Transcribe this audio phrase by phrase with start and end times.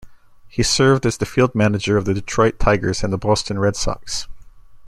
[0.47, 4.27] He served as the field manager of the Detroit Tigers and Boston Red Sox.